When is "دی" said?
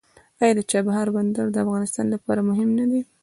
2.91-3.01